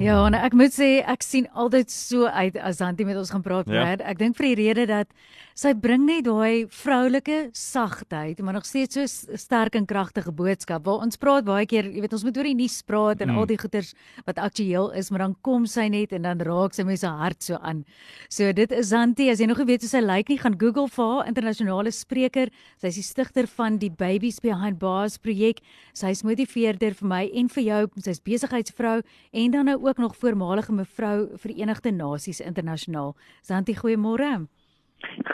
[0.00, 3.42] Ja, en ek moet sê ek sien altyd so uit as Antie met ons gaan
[3.44, 3.82] praat, Ja.
[3.82, 4.00] Brad.
[4.08, 5.08] Ek dink vir die rede dat
[5.54, 10.84] sy bring net daai vroulike sagtheid, maar nog steeds so sterk en kragtige boodskap.
[10.86, 13.38] Waar ons praat baie keer, jy weet ons moet oor die nuus praat en Mm.
[13.38, 13.92] al die goeters
[14.24, 17.56] wat aktueel is, maar dan kom sy net en dan raak sy mense hart so
[17.60, 17.84] aan.
[18.30, 20.88] So dit is Antie, as jy nog nie weet hoe sy lyk nie, gaan Google
[20.88, 22.48] vir haar internasionale spreker.
[22.80, 25.58] Sy is die stigter van die Babies Behind Bars projek.
[25.92, 27.86] Sy is motiveerder vir my en vir jou.
[27.98, 29.02] Sy's besigheidsvrou
[29.34, 33.14] en dan nou ook nog voormalige mevrou Verenigde Nasies internasionaal.
[33.40, 34.46] Santi, goeiemôre.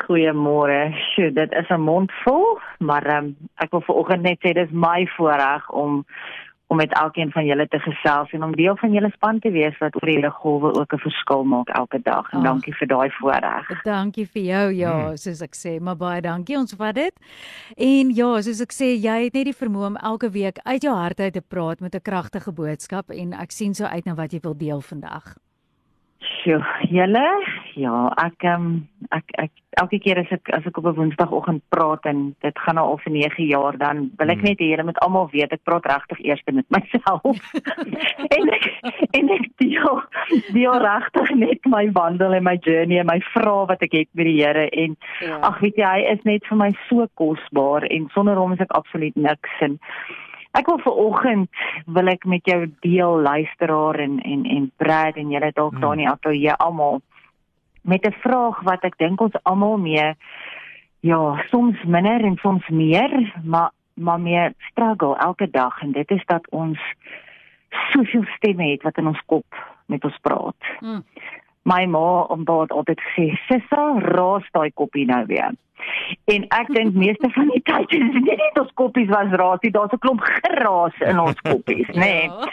[0.07, 0.93] Goeiemôre.
[1.13, 5.07] Sjoe, dit is 'n mond vol, maar um, ek wil vanoggend net sê dis my
[5.17, 6.05] voorreg om
[6.69, 9.79] om met elkeen van julle te gesels en om deel van julle span te wees
[9.79, 12.33] wat oor hierdie golwe ook 'n verskil maak elke dag.
[12.33, 12.45] En Ag.
[12.45, 13.83] dankie vir daai voorreg.
[13.85, 14.73] Dankie vir jou.
[14.73, 15.17] Ja, Hmm.
[15.17, 16.57] soos ek sê, maar baie dankie.
[16.57, 17.13] Ons vat dit.
[17.77, 20.95] En ja, soos ek sê, jy het net die vermoë om elke week uit jou
[20.95, 24.33] hart uit te praat met 'n kragtige boodskap en ek sien so uit na wat
[24.33, 25.37] jy wil deel vandag.
[26.21, 27.27] Sjoe, julle,
[27.77, 32.07] ja, ek um, ek ek elke keer as ek as ek op 'n Woensdagoggend praat
[32.09, 34.45] en dit gaan nou al vir 9 jaar dan wil ek Hmm.
[34.49, 37.37] net hê julle moet almal weet ek praat regtig eers met myself.
[38.37, 38.65] en ek
[39.13, 40.03] en ek deel
[40.53, 44.25] deel regtig net my wandel en my journey en my vrae wat ek het met
[44.27, 45.39] die Here en Ja.
[45.43, 48.73] ag weet jy hy is net vir my so kosbaar en sonder hom is ek
[48.73, 49.79] absoluut niks en
[50.57, 51.51] Ek wil vanoggend
[51.87, 55.81] wil ek met jou deel luisteraar en en en Brad en julle dalk Hmm.
[55.81, 57.03] daar in die ateljee almal
[57.87, 60.15] met 'n vraag wat ek dink ons almal mee
[61.01, 66.25] ja, soms minder en soms meer, maar maar meer struggle elke dag en dit is
[66.25, 66.79] dat ons
[67.93, 69.57] soveel stemme het wat in ons kop
[69.87, 70.69] met ons praat.
[70.81, 71.05] Mm.
[71.63, 72.27] My ma
[72.61, 75.51] het altyd gesê, "Sissa, raas daai koppie nou weer."
[76.25, 79.61] En ek dink meeste van die tyd is dit nie net ons koppies was raas
[79.61, 81.95] nie, daar's 'n klomp geraas in ons koppies, nê.
[81.95, 82.23] Nee.
[82.23, 82.51] Ja.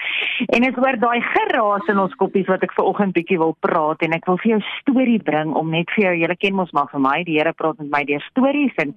[0.53, 4.03] En is oor daai geraas in ons koppies wat ek ver oggend bietjie wil praat
[4.05, 6.91] en ek wil vir jou storie bring om net vir jou, julle ken mos maar
[6.91, 8.93] vir my, die Here praat met my deur stories en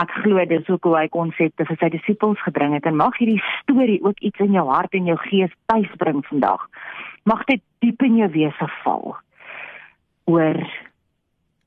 [0.00, 3.42] ek glo dis ook hoe hy konsepte vir sy disippels gebring het en mag hierdie
[3.58, 6.64] storie ook iets in jou hart en jou gees tuisbring vandag.
[7.28, 9.16] Mag dit diep in jou wese val
[10.32, 10.64] oor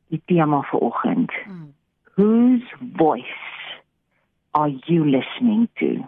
[0.09, 1.40] die tema vir oggend.
[1.46, 1.72] Mm.
[2.18, 3.42] Whose voice
[4.58, 6.08] are you listening to?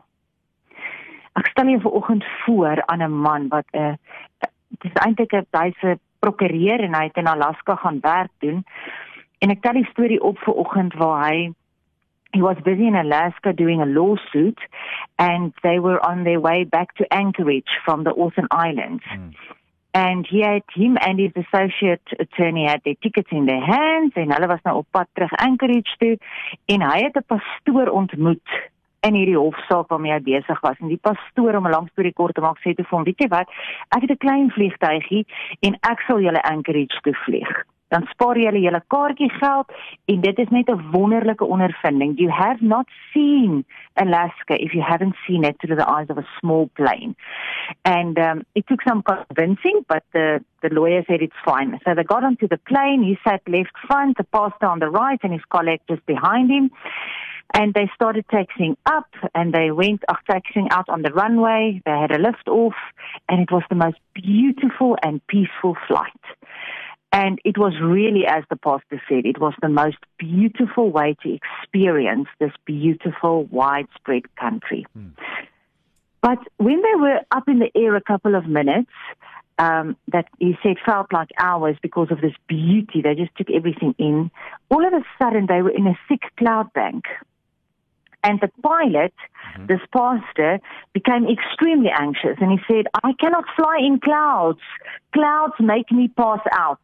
[1.60, 3.94] Stel jou vanoggend voor aan 'n man wat 'n uh,
[4.80, 8.64] dis eintlik 'n hy's 'n prokureur en hy het in Alaska gaan werk doen.
[9.38, 11.54] En ek tel die storie op vanoggend waar hy
[12.32, 14.60] he was busy in Alaska doing a lawsuit
[15.16, 19.04] and they were on their way back to Anchorage from the Orphan Islands.
[19.04, 19.30] Hmm.
[19.92, 24.32] And he had him and his associate attorney had their tickets in their hands en
[24.32, 26.18] hulle was nou op pad terug Anchorage toe
[26.66, 28.50] en hy het 'n pastoor ontmoet
[29.08, 32.36] in hierdie hofsaak waarmee hy besig was en die pastoor om 'n lang storie kort
[32.36, 33.50] te maak sê toe vir hom weet jy wat
[33.96, 35.26] ek het 'n klein vliegtuigie
[35.62, 37.52] en ek sal julle Anchorage toe vlieg
[37.90, 39.68] dan spaar jy julle julle kaartjie geld
[40.06, 43.66] en dit is net 'n wonderlike ondervinding you have not seen
[43.96, 47.16] Alaska if you haven't seen it through the eyes of a small plane
[47.86, 51.80] and um, it took some convincing, but the, the lawyer said it's fine.
[51.86, 53.04] So they got onto the plane.
[53.04, 56.72] He sat left front, the pastor on the right, and his colleague just behind him.
[57.54, 61.82] And they started taxiing up, and they went uh, taxiing out on the runway.
[61.86, 62.76] They had a lift off,
[63.28, 66.12] and it was the most beautiful and peaceful flight.
[67.12, 71.38] And it was really, as the pastor said, it was the most beautiful way to
[71.40, 74.86] experience this beautiful, widespread country.
[76.22, 78.92] But when they were up in the air a couple of minutes,
[79.60, 83.02] um, that he said felt like hours because of this beauty.
[83.04, 84.32] They just took everything in.
[84.70, 87.04] All of a sudden, they were in a thick cloud bank.
[88.24, 89.14] And the pilot,
[89.56, 89.68] mm-hmm.
[89.68, 90.60] this pastor,
[90.94, 94.60] became extremely anxious and he said, I cannot fly in clouds.
[95.14, 96.82] Clouds make me pass out.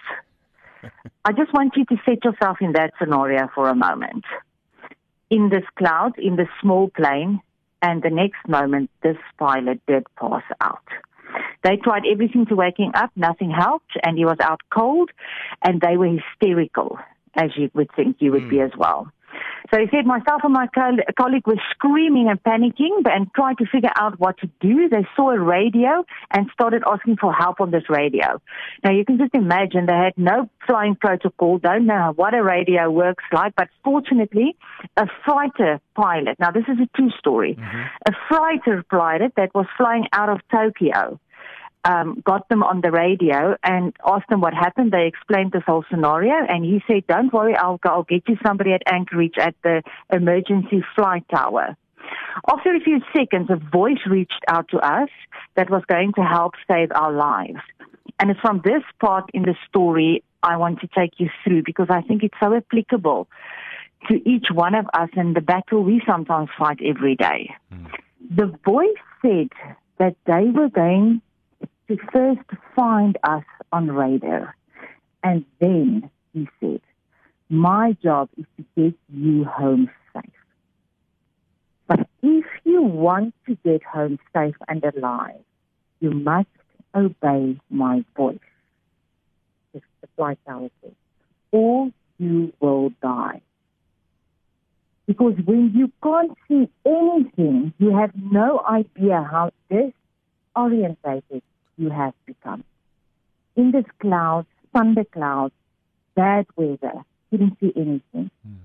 [1.26, 4.24] I just want you to set yourself in that scenario for a moment.
[5.30, 7.42] In this cloud, in this small plane,
[7.82, 10.88] and the next moment, this pilot did pass out.
[11.64, 15.12] They tried everything to wake him up, nothing helped, and he was out cold,
[15.64, 17.00] and they were hysterical,
[17.36, 18.66] as you would think you would be mm.
[18.66, 19.12] as well.
[19.74, 20.68] So he said, myself and my
[21.18, 24.90] colleague were screaming and panicking and trying to figure out what to do.
[24.90, 28.42] They saw a radio and started asking for help on this radio.
[28.84, 32.90] Now you can just imagine they had no flying protocol, don't know what a radio
[32.92, 34.56] works like, but fortunately
[34.98, 37.82] a fighter pilot, now this is a true story, mm-hmm.
[38.08, 41.20] a fighter pilot that was flying out of Tokyo
[41.86, 44.92] um, got them on the radio and asked them what happened.
[44.92, 48.38] They explained this whole scenario, and he said, "Don't worry, I'll go, I'll get you
[48.46, 51.78] somebody at Anchorage at the emergency flight tower."
[52.52, 55.10] After a few seconds, a voice reached out to us
[55.56, 57.62] that was going to help save our lives.
[58.20, 61.88] And it's from this part in the story I want to take you through because
[61.90, 63.28] I think it's so applicable
[64.10, 67.54] to each one of us in the battle we sometimes fight every day.
[67.74, 67.88] Mm.
[68.30, 68.88] The voice
[69.22, 69.50] said
[69.98, 71.22] that they were going
[71.88, 74.56] to first find us on radar.
[75.24, 76.82] And then he said,
[77.50, 80.24] My job is to get you home safe.
[81.88, 85.42] But if you want to get home safe and alive,
[86.00, 86.48] you must
[86.94, 88.40] obey my voice.
[89.74, 90.70] It's The flight tower
[91.52, 93.42] or you will die.
[95.08, 101.42] Because when you can't see anything, you have no idea how disorientated
[101.78, 102.64] you have become.
[103.56, 105.54] In this cloud, thunder clouds,
[106.16, 108.32] bad weather, couldn't see anything.
[108.48, 108.58] Mm.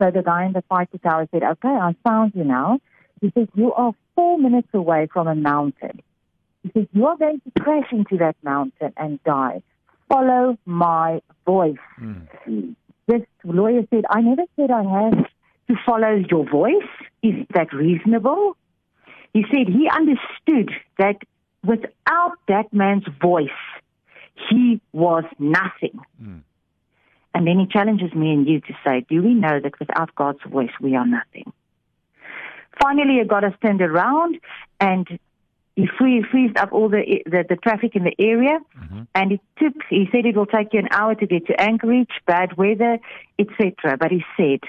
[0.00, 2.80] So the guy in the fighter tower said, Okay, I found you now.
[3.20, 6.00] He said, You are four minutes away from a mountain.
[6.62, 9.62] He said, You are going to crash into that mountain and die.
[10.08, 11.76] Follow my voice.
[12.00, 12.76] Mm.
[13.06, 15.26] This lawyer said, I never said I have
[15.68, 16.88] to follow your voice.
[17.22, 18.56] Is that reasonable?
[19.32, 21.16] He said he understood that
[21.64, 23.48] without that man's voice,
[24.50, 25.98] he was nothing.
[26.22, 26.42] Mm.
[27.34, 30.42] And then he challenges me and you to say, Do we know that without God's
[30.46, 31.52] voice, we are nothing?
[32.80, 34.38] Finally, he got us turned around
[34.80, 35.18] and
[35.76, 39.02] he free, freezed up all the, the, the traffic in the area, mm-hmm.
[39.14, 39.72] and it took.
[39.88, 42.98] He said it will take you an hour to get to Anchorage, bad weather,
[43.38, 43.96] etc.
[43.98, 44.60] But he said,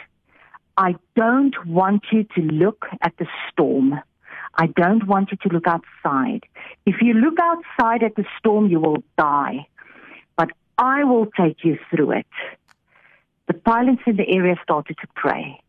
[0.78, 4.00] "I don't want you to look at the storm.
[4.56, 6.44] I don't want you to look outside.
[6.86, 9.68] If you look outside at the storm, you will die.
[10.36, 12.28] But I will take you through it."
[13.48, 15.60] The pilots in the area started to pray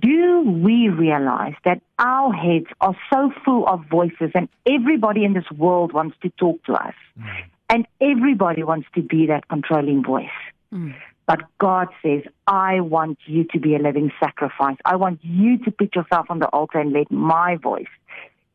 [0.00, 5.50] do we realize that our heads are so full of voices and everybody in this
[5.56, 7.44] world wants to talk to us mm.
[7.70, 10.28] and everybody wants to be that controlling voice?
[10.72, 10.94] Mm.
[11.26, 14.76] But God says, I want you to be a living sacrifice.
[14.84, 17.86] I want you to put yourself on the altar and let my voice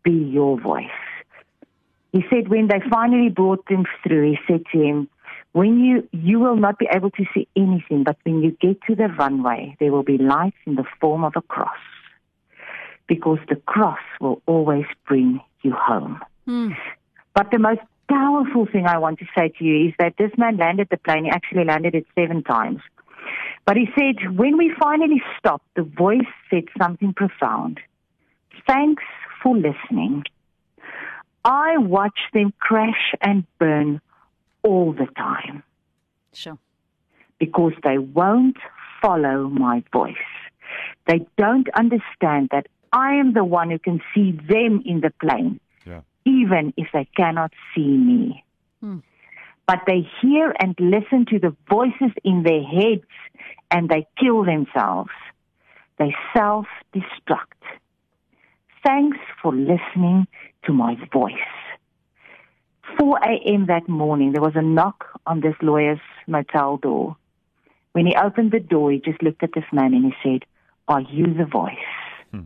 [0.03, 0.85] be your voice.
[2.13, 5.09] He said when they finally brought him through, he said to him,
[5.53, 8.95] when you you will not be able to see anything, but when you get to
[8.95, 11.83] the runway, there will be lights in the form of a cross,
[13.07, 16.21] because the cross will always bring you home.
[16.47, 16.75] Mm.
[17.33, 17.81] But the most
[18.11, 21.25] powerful thing I want to say to you is that this man landed the plane.
[21.25, 22.81] He actually landed it seven times.
[23.65, 27.79] But he said, when we finally stopped, the voice said something profound.
[28.67, 29.03] Thanks
[29.41, 30.23] for listening.
[31.45, 34.01] I watched them crash and burn
[34.63, 35.63] all the time.
[36.33, 36.57] Sure.
[37.39, 38.57] Because they won't
[39.01, 40.15] follow my voice.
[41.07, 45.59] They don't understand that I am the one who can see them in the plane.
[46.25, 48.43] Even if they cannot see me.
[48.81, 48.99] Hmm.
[49.67, 53.07] But they hear and listen to the voices in their heads
[53.69, 55.11] and they kill themselves.
[55.97, 57.61] They self destruct.
[58.83, 60.27] Thanks for listening
[60.65, 61.33] to my voice.
[62.99, 63.67] 4 a.m.
[63.67, 67.15] that morning, there was a knock on this lawyer's motel door.
[67.93, 70.45] When he opened the door, he just looked at this man and he said,
[70.87, 71.75] Are you the voice?
[72.31, 72.41] Hmm.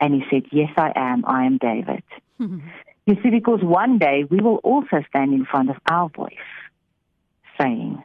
[0.00, 1.24] And he said, Yes, I am.
[1.26, 2.02] I am David.
[3.08, 6.34] you see, because one day we will also stand in front of our voice
[7.58, 8.02] saying,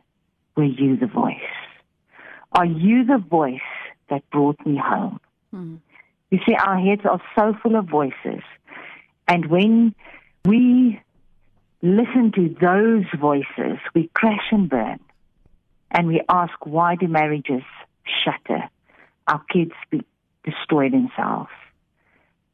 [0.55, 1.35] Were you the voice?
[2.53, 3.59] Are you the voice
[4.09, 5.19] that brought me home?
[5.51, 5.75] Hmm.
[6.31, 8.43] You see, our heads are so full of voices.
[9.27, 9.93] And when
[10.45, 11.01] we
[11.81, 15.01] listen to those voices, we crash and burn.
[15.91, 17.63] And we ask, why do marriages
[18.23, 18.69] shatter?
[19.27, 20.05] Our kids be,
[20.45, 21.51] destroy themselves.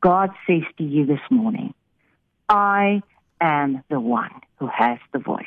[0.02, 1.76] God says to you this morning,
[2.50, 3.02] I
[3.40, 5.46] am the one who has the voice.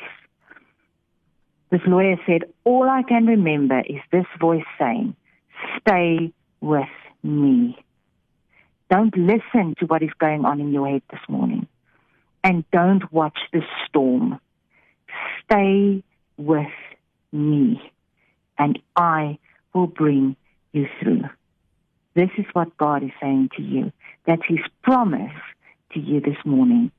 [1.69, 5.15] This lawyer said, All I can remember is this voice saying,
[5.81, 6.31] Stay
[6.61, 6.87] with
[7.21, 7.77] me.
[8.89, 11.67] Don't listen to what is going on in your head this morning
[12.43, 14.39] and don't watch the storm.
[15.43, 16.03] Stay
[16.37, 16.67] with
[17.31, 17.81] me,
[18.57, 19.37] and I
[19.73, 20.35] will bring
[20.71, 21.23] you through.
[22.15, 23.91] This is what God is saying to you.
[24.25, 25.31] That's His promise
[25.93, 26.91] to you this morning.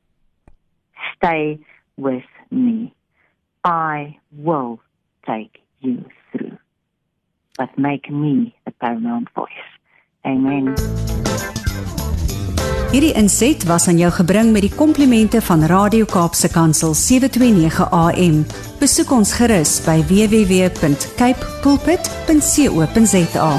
[1.16, 1.58] Stay
[1.96, 2.94] with me.
[3.64, 4.80] I will
[5.26, 6.56] take you through.
[7.56, 9.68] But make me the paramount voice.
[10.24, 10.74] Amen.
[12.94, 18.44] Hierdie inset was aan jou gebring met die komplimente van Radio Kaapse Kansel 729 AM.
[18.78, 23.50] Besoek ons gerus by www.cape pulpit.co.za.